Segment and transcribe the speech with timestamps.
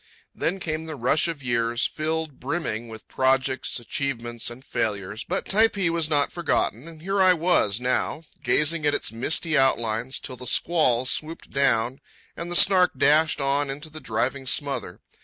[0.33, 5.91] Then came the rush of years, filled brimming with projects, achievements, and failures; but Typee
[5.91, 10.47] was not forgotten, and here I was now, gazing at its misty outlines till the
[10.47, 12.01] squall swooped down
[12.35, 15.01] and the Snark dashed on into the driving smother.